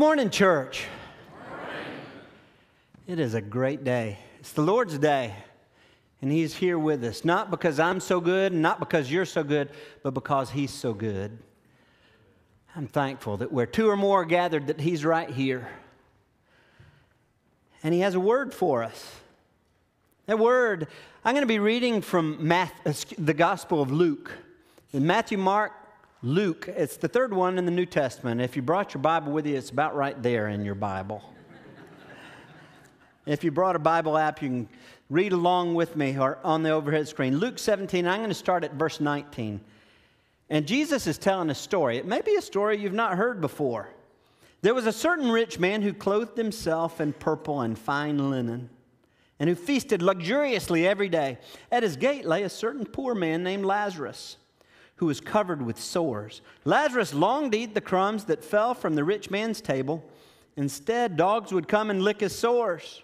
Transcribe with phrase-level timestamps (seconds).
[0.00, 0.84] morning, church.
[3.06, 4.18] It is a great day.
[4.40, 5.34] It's the Lord's day,
[6.20, 9.70] and He's here with us, not because I'm so good, not because you're so good,
[10.02, 11.38] but because He's so good.
[12.74, 15.68] I'm thankful that where two or more are gathered, that He's right here.
[17.82, 19.14] And He has a word for us.
[20.26, 20.88] That word,
[21.24, 24.32] I'm going to be reading from Matthew, uh, the Gospel of Luke.
[24.92, 25.72] In Matthew, Mark,
[26.26, 28.40] Luke, it's the third one in the New Testament.
[28.40, 31.22] If you brought your Bible with you, it's about right there in your Bible.
[33.26, 34.68] if you brought a Bible app, you can
[35.08, 37.38] read along with me or on the overhead screen.
[37.38, 39.60] Luke 17, I'm going to start at verse 19.
[40.50, 41.96] And Jesus is telling a story.
[41.96, 43.88] It may be a story you've not heard before.
[44.62, 48.68] There was a certain rich man who clothed himself in purple and fine linen
[49.38, 51.38] and who feasted luxuriously every day.
[51.70, 54.38] At his gate lay a certain poor man named Lazarus
[54.96, 56.40] who was covered with sores.
[56.64, 60.04] Lazarus longed to eat the crumbs that fell from the rich man's table.
[60.56, 63.02] Instead, dogs would come and lick his sores.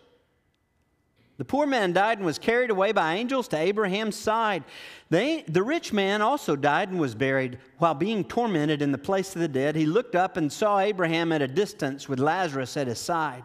[1.38, 4.64] The poor man died and was carried away by angels to Abraham's side.
[5.10, 7.58] The, the rich man also died and was buried.
[7.78, 11.32] While being tormented in the place of the dead, he looked up and saw Abraham
[11.32, 13.44] at a distance with Lazarus at his side.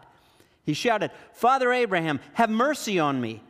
[0.64, 3.42] He shouted, Father Abraham, have mercy on me.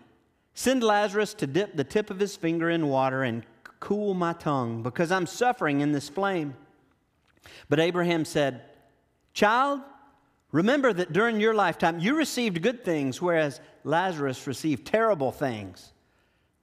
[0.54, 3.44] Send Lazarus to dip the tip of his finger in water and
[3.80, 6.54] cool my tongue because I'm suffering in this flame.
[7.68, 8.62] But Abraham said,
[9.34, 9.80] Child,
[10.52, 15.92] remember that during your lifetime you received good things, whereas Lazarus received terrible things.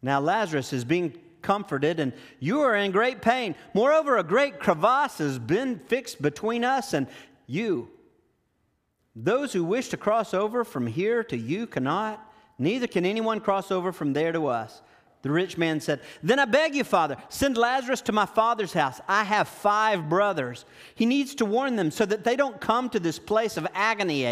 [0.02, 3.56] Now Lazarus is being comforted, and you are in great pain.
[3.74, 7.08] Moreover, a great crevasse has been fixed between us and
[7.48, 7.90] you.
[9.16, 12.20] Those who wish to cross over from here to you cannot,
[12.58, 14.82] neither can anyone cross over from there to us.
[15.26, 19.02] The rich man said, Then I beg you, Father, send Lazarus to my father's house.
[19.08, 20.66] I have five brothers.
[20.94, 24.24] He needs to warn them so that they don't come to this place of agony,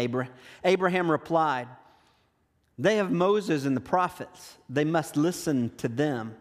[0.62, 1.66] Abraham replied.
[2.78, 4.56] They have Moses and the prophets.
[4.70, 6.36] They must listen to them.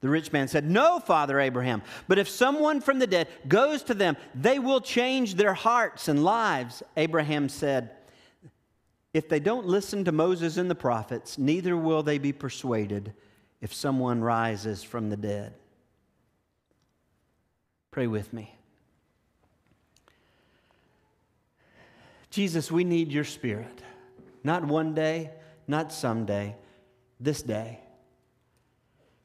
[0.00, 3.94] The rich man said, No, Father Abraham, but if someone from the dead goes to
[3.94, 6.84] them, they will change their hearts and lives.
[6.96, 7.90] Abraham said,
[9.12, 13.12] If they don't listen to Moses and the prophets, neither will they be persuaded
[13.62, 15.54] if someone rises from the dead.
[17.92, 18.54] Pray with me.
[22.28, 23.82] Jesus, we need your spirit.
[24.42, 25.30] Not one day,
[25.68, 26.56] not someday,
[27.20, 27.78] this day.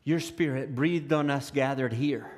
[0.03, 2.29] Your spirit breathed on us gathered here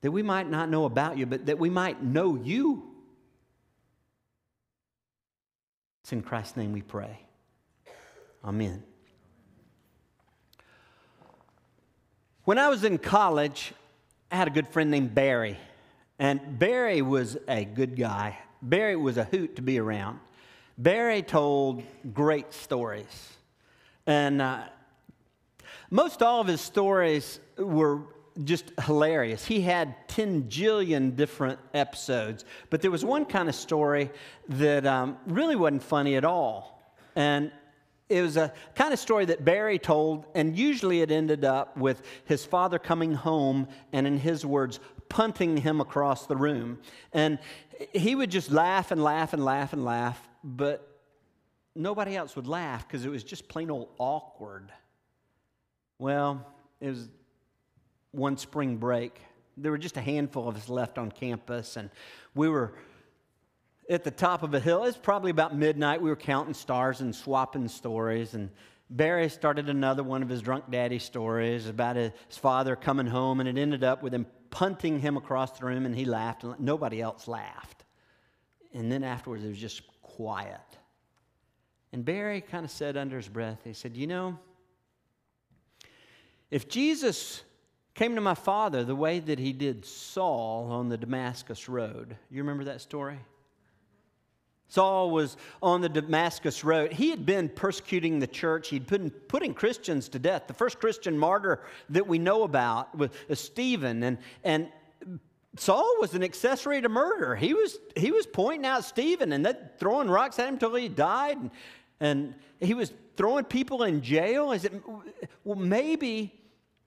[0.00, 2.82] that we might not know about you, but that we might know you.
[6.02, 7.20] It's in Christ's name we pray.
[8.44, 8.82] Amen.
[12.44, 13.72] When I was in college,
[14.32, 15.56] I had a good friend named Barry.
[16.18, 18.36] And Barry was a good guy.
[18.60, 20.18] Barry was a hoot to be around.
[20.76, 23.28] Barry told great stories.
[24.08, 24.64] And uh,
[25.88, 28.00] most all of his stories were
[28.42, 29.44] just hilarious.
[29.44, 34.10] He had 10 jillion different episodes, but there was one kind of story
[34.48, 36.92] that um, really wasn't funny at all.
[37.14, 37.52] And
[38.12, 42.02] it was a kind of story that Barry told, and usually it ended up with
[42.24, 46.78] his father coming home and, in his words, punting him across the room.
[47.12, 47.38] And
[47.92, 51.00] he would just laugh and laugh and laugh and laugh, but
[51.74, 54.70] nobody else would laugh because it was just plain old awkward.
[55.98, 56.46] Well,
[56.80, 57.08] it was
[58.10, 59.20] one spring break.
[59.56, 61.90] There were just a handful of us left on campus, and
[62.34, 62.74] we were
[63.92, 64.84] at the top of a hill.
[64.84, 66.00] It's probably about midnight.
[66.00, 68.32] We were counting stars and swapping stories.
[68.32, 68.48] And
[68.88, 73.48] Barry started another one of his drunk daddy stories about his father coming home, and
[73.48, 77.00] it ended up with him punting him across the room, and he laughed, and nobody
[77.00, 77.84] else laughed.
[78.72, 80.60] And then afterwards, it was just quiet.
[81.92, 84.38] And Barry kind of said under his breath, he said, You know,
[86.50, 87.42] if Jesus
[87.94, 92.42] came to my father the way that he did Saul on the Damascus Road, you
[92.42, 93.18] remember that story?
[94.72, 96.94] Saul was on the Damascus Road.
[96.94, 98.68] He had been persecuting the church.
[98.68, 100.46] He'd been putting Christians to death.
[100.46, 101.60] The first Christian martyr
[101.90, 104.02] that we know about was Stephen.
[104.02, 104.68] And, and
[105.58, 107.36] Saul was an accessory to murder.
[107.36, 110.88] He was, he was pointing out Stephen and then throwing rocks at him until he
[110.88, 111.36] died.
[111.36, 111.50] And,
[112.00, 114.52] and he was throwing people in jail.
[114.52, 114.72] Is it,
[115.44, 116.32] well, maybe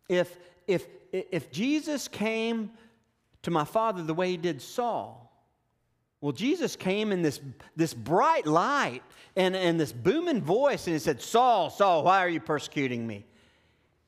[0.09, 0.35] if,
[0.65, 2.71] if, if Jesus came
[3.43, 5.25] to my father the way he did Saul,
[6.25, 7.39] well, Jesus came in this,
[7.75, 9.04] this bright light
[9.36, 13.27] and, and this booming voice, and he said, Saul, Saul, why are you persecuting me?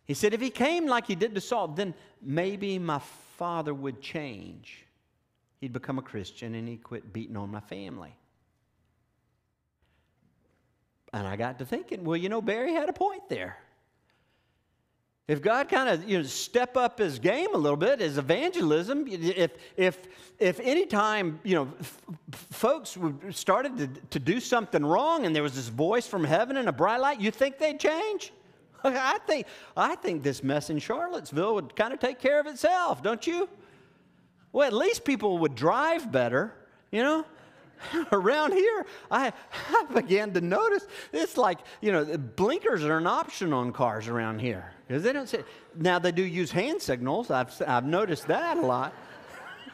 [0.04, 2.98] He said, if he came like he did to Saul, then maybe my
[3.38, 4.88] father would change.
[5.62, 8.16] he'd become a Christian and he'd quit beating on my family.
[11.14, 13.58] And I got to thinking, well, you know, Barry had a point there.
[15.28, 19.06] If God kind of you know step up his game a little bit, his evangelism,
[19.08, 20.08] if if
[20.40, 22.02] if any time you know f-
[22.32, 22.98] folks
[23.32, 26.72] started to, to do something wrong and there was this voice from heaven and a
[26.72, 28.32] bright light, you think they'd change?
[28.84, 33.04] I think I think this mess in Charlottesville would kind of take care of itself,
[33.04, 33.50] don't you?
[34.54, 36.54] Well, at least people would drive better,
[36.90, 37.26] you know.
[38.12, 39.34] around here, I,
[39.70, 44.40] I began to notice it's like, you know, blinkers are an option on cars around
[44.40, 45.44] here because they don't say.
[45.76, 47.30] Now, they do use hand signals.
[47.30, 48.94] I've, I've noticed that a lot.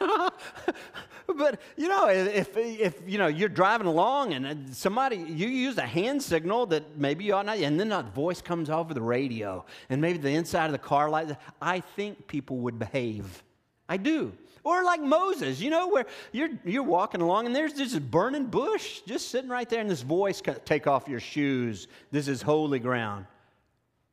[1.36, 5.78] but you know if, if you know you're driving along and uh, somebody you use
[5.78, 9.00] a hand signal that maybe you ought not and then a voice comes over the
[9.00, 13.42] radio and maybe the inside of the car light i think people would behave
[13.88, 14.32] i do
[14.64, 19.02] or like Moses, you know, where you're, you're walking along and there's this burning bush
[19.06, 21.86] just sitting right there, and this voice, take off your shoes.
[22.10, 23.26] This is holy ground.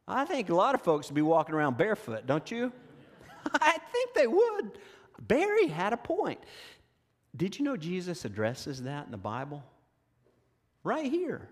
[0.07, 2.73] I think a lot of folks would be walking around barefoot, don't you?
[3.53, 4.77] I think they would.
[5.21, 6.39] Barry had a point.
[7.35, 9.63] Did you know Jesus addresses that in the Bible?
[10.83, 11.47] Right here.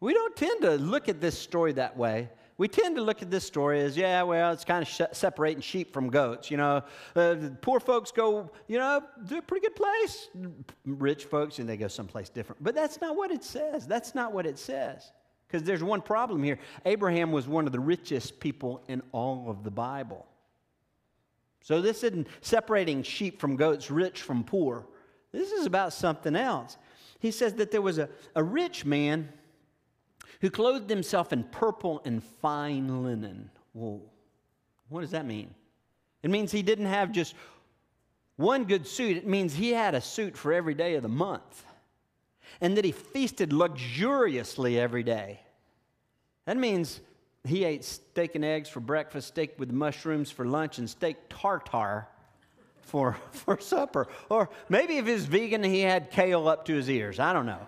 [0.00, 3.30] We don't tend to look at this story that way we tend to look at
[3.30, 6.50] this story as, yeah, well, it's kind of sh- separating sheep from goats.
[6.50, 6.82] You know,
[7.16, 10.28] uh, poor folks go, you know, to a pretty good place.
[10.84, 12.62] Rich folks, and they go someplace different.
[12.62, 13.86] But that's not what it says.
[13.86, 15.10] That's not what it says.
[15.48, 16.58] Because there's one problem here.
[16.84, 20.24] Abraham was one of the richest people in all of the Bible.
[21.60, 24.86] So this isn't separating sheep from goats, rich from poor.
[25.32, 26.76] This is about something else.
[27.18, 29.30] He says that there was a, a rich man
[30.40, 33.50] who clothed himself in purple and fine linen.
[33.72, 34.02] Whoa,
[34.88, 35.54] what does that mean?
[36.22, 37.34] It means he didn't have just
[38.36, 41.64] one good suit, it means he had a suit for every day of the month.
[42.60, 45.40] And that he feasted luxuriously every day.
[46.46, 47.00] That means
[47.44, 52.08] he ate steak and eggs for breakfast, steak with mushrooms for lunch, and steak tartare
[52.86, 54.08] for, for supper.
[54.28, 57.18] Or maybe if he's vegan, he had kale up to his ears.
[57.18, 57.66] I don't know.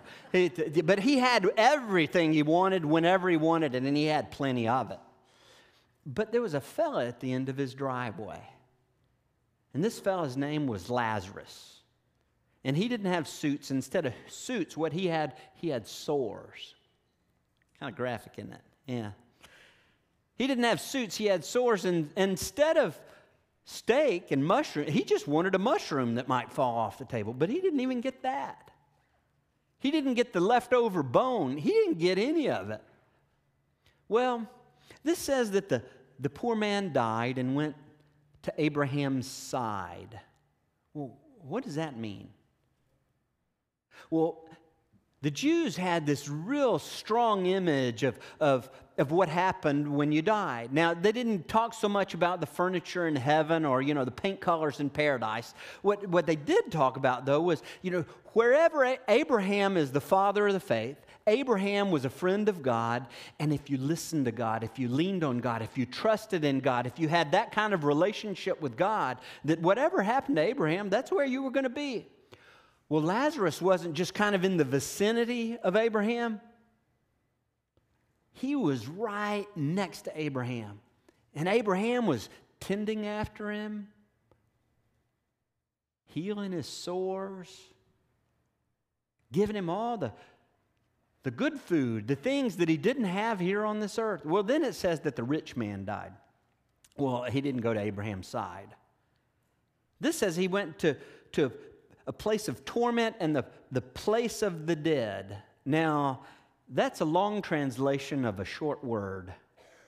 [0.83, 4.91] But he had everything he wanted whenever he wanted it, and he had plenty of
[4.91, 4.99] it.
[6.05, 8.41] But there was a fella at the end of his driveway.
[9.73, 11.81] And this fella's name was Lazarus.
[12.63, 13.71] And he didn't have suits.
[13.71, 16.75] Instead of suits, what he had, he had sores.
[17.79, 18.61] Kind of graphic, isn't it?
[18.85, 19.11] Yeah.
[20.37, 21.85] He didn't have suits, he had sores.
[21.85, 22.99] And instead of
[23.69, 24.87] steak and mushroom.
[24.87, 27.99] He just wanted a mushroom that might fall off the table, but he didn't even
[27.99, 28.71] get that.
[29.79, 32.81] He didn't get the leftover bone, he didn't get any of it.
[34.07, 34.49] Well,
[35.03, 35.83] this says that the,
[36.17, 37.75] the poor man died and went
[38.43, 40.17] to Abraham's side.
[40.93, 42.29] Well, what does that mean?
[44.09, 44.45] Well,
[45.21, 48.69] the Jews had this real strong image of, of,
[48.99, 50.71] of what happened when you died.
[50.71, 54.11] Now, they didn't talk so much about the furniture in heaven or, you know, the
[54.11, 55.55] paint colors in paradise.
[55.81, 60.47] What, what they did talk about, though, was, you know, wherever Abraham is the father
[60.47, 63.05] of the faith, Abraham was a friend of God,
[63.39, 66.61] and if you listened to God, if you leaned on God, if you trusted in
[66.61, 70.89] God, if you had that kind of relationship with God, that whatever happened to Abraham,
[70.89, 72.07] that's where you were going to be.
[72.89, 76.39] Well, Lazarus wasn't just kind of in the vicinity of Abraham,
[78.31, 80.79] he was right next to Abraham.
[81.35, 82.29] And Abraham was
[82.59, 83.87] tending after him,
[86.05, 87.49] healing his sores,
[89.31, 90.13] giving him all the,
[91.23, 94.25] the good food, the things that he didn't have here on this earth.
[94.25, 96.13] Well, then it says that the rich man died.
[96.95, 98.69] Well, he didn't go to Abraham's side.
[99.99, 100.95] This says he went to,
[101.33, 101.51] to
[102.07, 105.37] a place of torment and the, the place of the dead.
[105.65, 106.21] Now,
[106.69, 109.33] that's a long translation of a short word.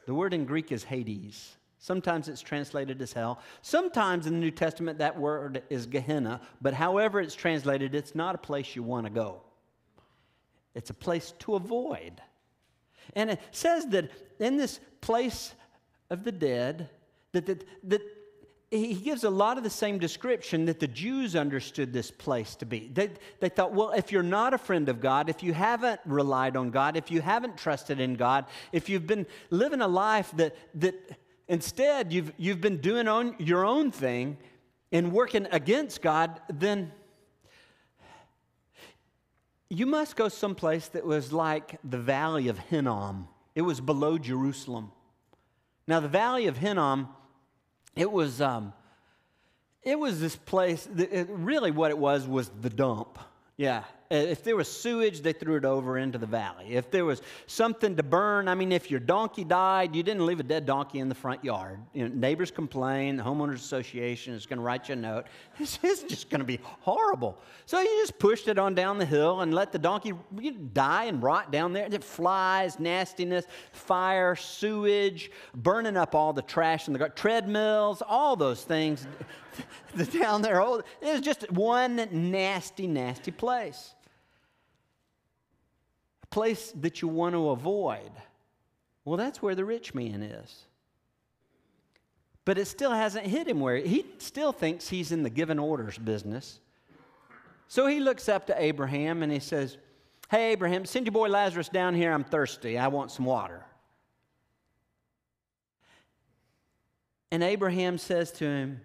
[0.05, 1.55] The word in Greek is Hades.
[1.79, 3.39] Sometimes it's translated as hell.
[3.61, 8.35] Sometimes in the New Testament, that word is Gehenna, but however it's translated, it's not
[8.35, 9.41] a place you want to go.
[10.75, 12.21] It's a place to avoid.
[13.15, 15.53] And it says that in this place
[16.09, 16.89] of the dead,
[17.31, 18.01] that, that, that
[18.71, 22.67] he gives a lot of the same description that the Jews understood this place to
[22.67, 22.89] be.
[22.93, 23.09] They,
[23.39, 26.69] they thought, well, if you're not a friend of God, if you haven't relied on
[26.69, 30.93] God, if you haven't trusted in God, if you've been living a life that, that
[31.47, 34.37] instead you've, you've been doing on your own thing
[34.91, 36.91] and working against God, then
[39.67, 43.27] you must go someplace that was like the valley of Hinnom.
[43.55, 44.91] It was below Jerusalem.
[45.87, 47.09] Now, the valley of Hinnom
[47.95, 48.73] it was, um,
[49.81, 53.17] It was this place, it, really what it was was the dump.
[53.57, 56.73] Yeah, Uh, if there was sewage, they threw it over into the valley.
[56.73, 60.39] If there was something to burn, I mean, if your donkey died, you didn't leave
[60.39, 61.79] a dead donkey in the front yard.
[61.93, 65.27] You know, neighbors complain, the homeowners association is going to write you a note.
[65.59, 67.37] This is just going to be horrible.
[67.67, 70.13] So you just pushed it on down the hill and let the donkey
[70.73, 71.85] die and rot down there.
[71.85, 78.35] It flies, nastiness, fire, sewage, burning up all the trash in the garden, treadmills, all
[78.35, 79.05] those things
[80.19, 80.63] down there.
[80.63, 83.93] Oh, it was just one nasty, nasty place
[86.29, 88.11] place that you want to avoid.
[89.05, 90.65] Well, that's where the rich man is.
[92.45, 95.97] But it still hasn't hit him where he still thinks he's in the given orders
[95.97, 96.59] business.
[97.67, 99.77] So he looks up to Abraham and he says,
[100.29, 102.11] Hey, Abraham, send your boy Lazarus down here.
[102.11, 102.77] I'm thirsty.
[102.77, 103.63] I want some water.
[107.31, 108.81] And Abraham says to him,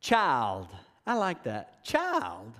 [0.00, 0.68] Child,
[1.06, 1.84] I like that.
[1.84, 2.54] Child,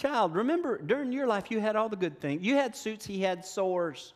[0.00, 2.42] Child, remember during your life you had all the good things.
[2.42, 4.14] You had suits, he had sores.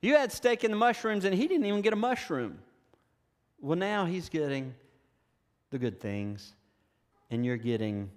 [0.00, 2.58] You had steak in the mushrooms, and he didn't even get a mushroom.
[3.60, 4.74] Well, now he's getting
[5.68, 6.54] the good things,
[7.30, 8.10] and you're getting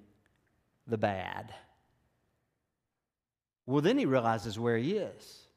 [0.88, 1.54] the bad.
[3.66, 5.48] Well, then he realizes where he is.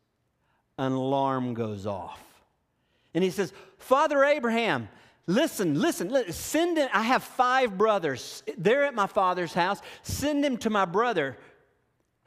[0.76, 2.20] An alarm goes off.
[3.14, 4.88] And he says, Father Abraham,
[5.26, 6.88] Listen, listen, send him.
[6.92, 8.42] I have five brothers.
[8.58, 9.80] They're at my father's house.
[10.02, 11.36] Send him to my brother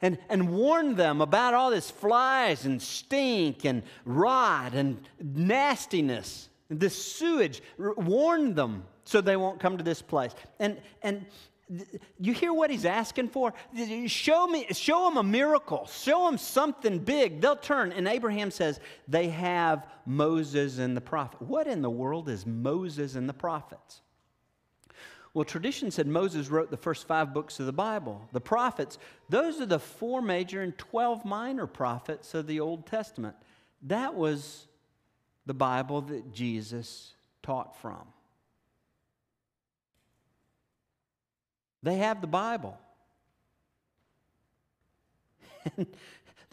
[0.00, 6.94] and, and warn them about all this flies and stink and rot and nastiness, this
[6.94, 7.62] sewage.
[7.78, 10.34] Warn them so they won't come to this place.
[10.58, 11.26] And, and
[12.18, 13.54] you hear what he's asking for?
[14.06, 15.86] Show me, show them a miracle.
[15.86, 17.40] Show them something big.
[17.40, 17.92] They'll turn.
[17.92, 21.40] And Abraham says, they have Moses and the prophet.
[21.42, 24.02] What in the world is Moses and the prophets?
[25.32, 28.22] Well, tradition said Moses wrote the first five books of the Bible.
[28.32, 33.34] The prophets, those are the four major and 12 minor prophets of the Old Testament.
[33.82, 34.68] That was
[35.44, 38.02] the Bible that Jesus taught from.
[41.84, 42.78] They have the Bible.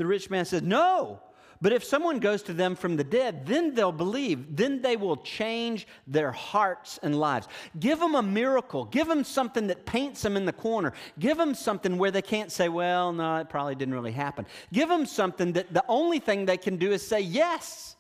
[0.01, 1.19] The rich man says, No.
[1.61, 4.55] But if someone goes to them from the dead, then they'll believe.
[4.55, 7.47] Then they will change their hearts and lives.
[7.79, 8.85] Give them a miracle.
[8.85, 10.93] Give them something that paints them in the corner.
[11.19, 14.47] Give them something where they can't say, Well, no, it probably didn't really happen.
[14.73, 17.95] Give them something that the only thing they can do is say yes.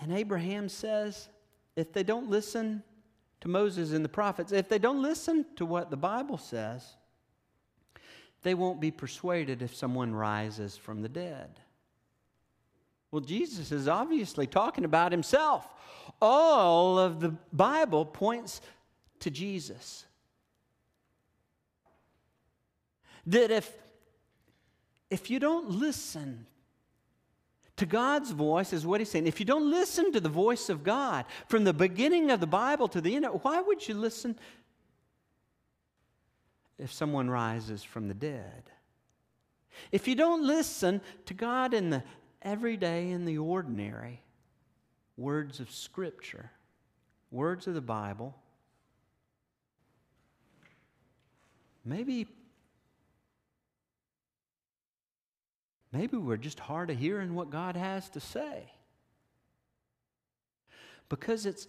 [0.00, 1.28] And Abraham says,
[1.76, 2.82] If they don't listen,
[3.40, 6.96] to Moses and the prophets, if they don't listen to what the Bible says,
[8.42, 11.60] they won't be persuaded if someone rises from the dead.
[13.10, 15.66] Well, Jesus is obviously talking about himself.
[16.20, 18.60] All of the Bible points
[19.20, 20.04] to Jesus.
[23.26, 23.72] That if,
[25.10, 26.46] if you don't listen
[27.76, 29.26] to God's voice is what he's saying.
[29.26, 32.88] If you don't listen to the voice of God from the beginning of the Bible
[32.88, 34.38] to the end, why would you listen
[36.78, 38.70] if someone rises from the dead?
[39.92, 42.02] If you don't listen to God in the
[42.40, 44.22] everyday in the ordinary
[45.18, 46.50] words of Scripture,
[47.30, 48.34] words of the Bible,
[51.84, 52.26] maybe
[55.96, 58.70] Maybe we're just hard of hearing what God has to say.
[61.08, 61.66] Because it's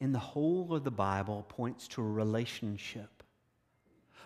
[0.00, 3.22] in the whole of the Bible points to a relationship.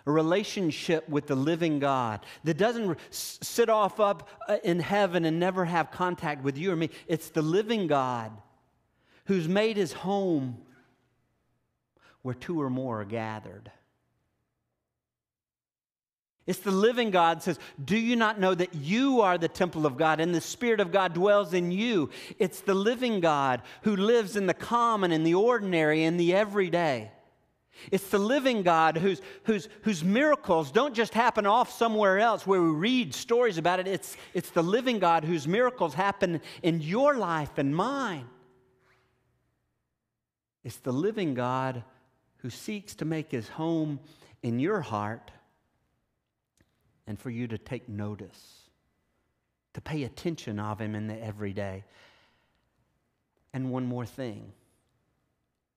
[0.05, 5.39] A relationship with the living God that doesn't sit off up uh, in heaven and
[5.39, 6.89] never have contact with you or me.
[7.07, 8.33] It's the living God
[9.25, 10.57] who's made his home
[12.23, 13.71] where two or more are gathered.
[16.45, 19.95] It's the living God says, Do you not know that you are the temple of
[19.95, 22.09] God and the Spirit of God dwells in you?
[22.37, 27.11] It's the living God who lives in the common and the ordinary and the everyday.
[27.91, 32.61] It's the living God whose, whose, whose miracles don't just happen off somewhere else where
[32.61, 33.87] we read stories about it.
[33.87, 38.27] It's, it's the living God whose miracles happen in your life and mine.
[40.63, 41.83] It's the living God
[42.37, 43.99] who seeks to make his home
[44.41, 45.31] in your heart
[47.07, 48.69] and for you to take notice,
[49.73, 51.83] to pay attention of him in the everyday.
[53.53, 54.51] And one more thing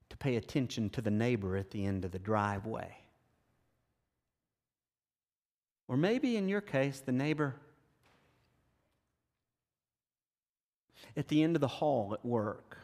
[0.09, 2.97] to pay attention to the neighbor at the end of the driveway.
[5.89, 7.55] Or maybe in your case, the neighbor
[11.17, 12.79] at the end of the hall at work.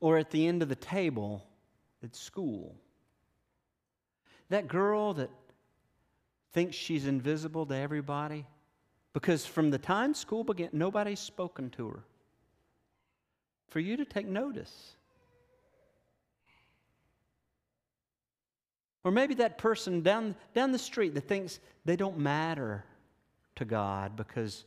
[0.00, 1.46] Or at the end of the table
[2.02, 2.76] at school.
[4.54, 5.30] That girl that
[6.52, 8.46] thinks she's invisible to everybody
[9.12, 12.04] because from the time school began, nobody's spoken to her.
[13.70, 14.94] For you to take notice.
[19.02, 22.84] Or maybe that person down, down the street that thinks they don't matter
[23.56, 24.64] to God because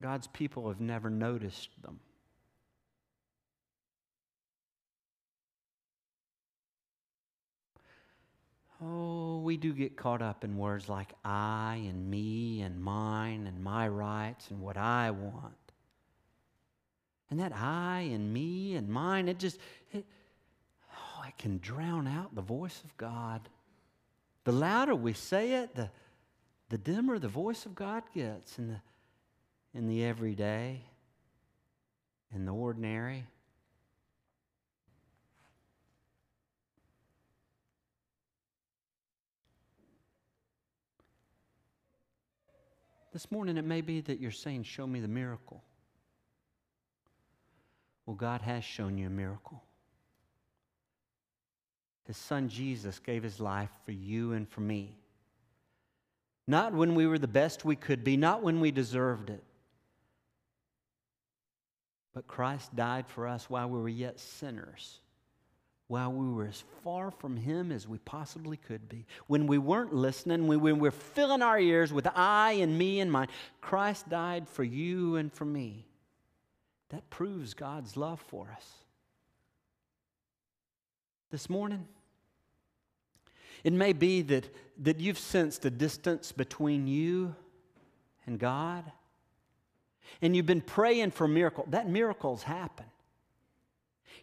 [0.00, 2.00] God's people have never noticed them.
[8.84, 13.62] Oh, we do get caught up in words like I and me and mine and
[13.62, 15.54] my rights and what I want.
[17.30, 19.58] And that I and me and mine, it just,
[19.92, 20.04] it,
[20.92, 23.48] oh, it can drown out the voice of God.
[24.44, 25.88] The louder we say it, the,
[26.68, 28.80] the dimmer the voice of God gets in the,
[29.74, 30.80] in the everyday,
[32.34, 33.24] in the ordinary.
[43.12, 45.62] This morning, it may be that you're saying, Show me the miracle.
[48.06, 49.62] Well, God has shown you a miracle.
[52.04, 54.96] His son Jesus gave his life for you and for me.
[56.48, 59.44] Not when we were the best we could be, not when we deserved it.
[62.12, 65.01] But Christ died for us while we were yet sinners
[65.92, 69.04] while we were as far from Him as we possibly could be.
[69.26, 73.12] When we weren't listening, when we were filling our ears with I and me and
[73.12, 73.28] mine,
[73.60, 75.84] Christ died for you and for me.
[76.88, 78.66] That proves God's love for us.
[81.30, 81.86] This morning,
[83.62, 87.36] it may be that, that you've sensed a distance between you
[88.24, 88.90] and God,
[90.22, 91.66] and you've been praying for a miracle.
[91.68, 92.88] That miracle's happened.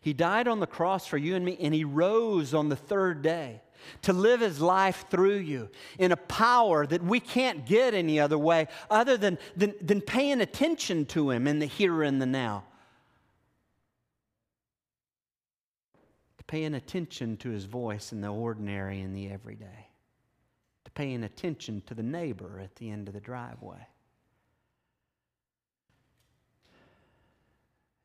[0.02, 3.22] He died on the cross for you and me, and He rose on the third
[3.22, 3.62] day
[4.04, 8.38] to live His life through you in a power that we can't get any other
[8.38, 12.64] way other than, than, than paying attention to Him in the here and the now.
[16.38, 19.88] To paying attention to His voice in the ordinary and the everyday.
[20.86, 23.86] To paying attention to the neighbor at the end of the driveway.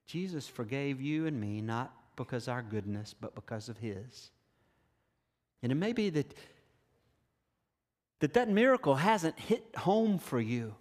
[0.07, 4.31] Jesus forgave you and me not because our goodness, but because of His.
[5.63, 6.35] And it may be that
[8.25, 10.75] that, that miracle hasn't hit home for you.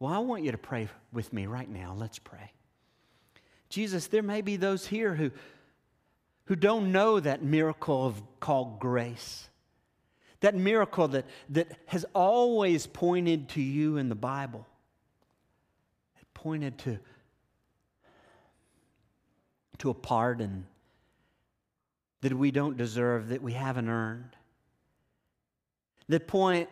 [0.00, 1.94] Well, I want you to pray with me right now.
[1.96, 2.52] Let's pray.
[3.68, 5.30] Jesus, there may be those here who,
[6.46, 9.48] who don't know that miracle of, called grace.
[10.40, 14.66] That miracle that, that has always pointed to you in the Bible.
[16.20, 16.98] It pointed to
[19.78, 20.66] to a pardon
[22.20, 24.36] that we don't deserve, that we haven't earned,
[26.08, 26.68] that point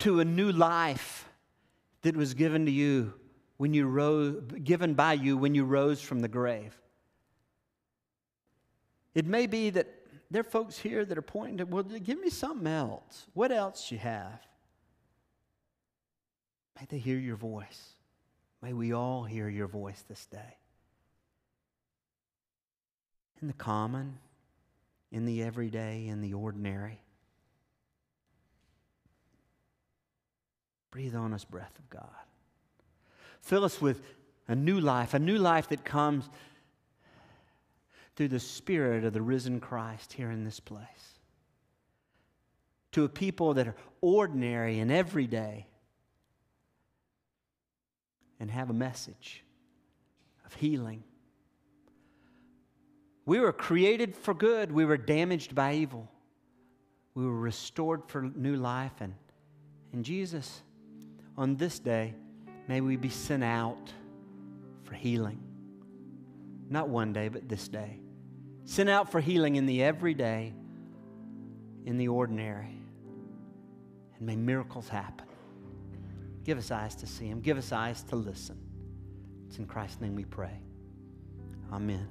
[0.00, 1.28] to a new life
[2.02, 3.14] that was given to you
[3.56, 6.76] when you rose, given by you when you rose from the grave.
[9.14, 9.88] It may be that
[10.30, 13.26] there are folks here that are pointing to, well, give me something else.
[13.32, 14.40] What else you have?
[16.78, 17.90] May they hear your voice.
[18.60, 20.56] May we all hear your voice this day
[23.44, 24.16] in the common,
[25.12, 26.98] in the everyday, in the ordinary.
[30.90, 32.08] Breathe on us, breath of God.
[33.42, 34.00] Fill us with
[34.48, 36.30] a new life, a new life that comes
[38.16, 41.18] through the Spirit of the risen Christ here in this place.
[42.92, 45.66] To a people that are ordinary and everyday
[48.40, 49.44] and have a message
[50.46, 51.04] of healing
[53.26, 56.10] we were created for good, we were damaged by evil.
[57.14, 58.92] We were restored for new life.
[59.00, 59.14] And,
[59.92, 60.62] and Jesus,
[61.36, 62.14] on this day,
[62.68, 63.92] may we be sent out
[64.82, 65.40] for healing.
[66.68, 68.00] Not one day, but this day.
[68.64, 70.52] Sent out for healing in the everyday,
[71.84, 72.80] in the ordinary.
[74.16, 75.26] And may miracles happen.
[76.44, 78.58] Give us eyes to see Him, give us eyes to listen.
[79.48, 80.58] It's in Christ's name we pray.
[81.72, 82.08] Amen.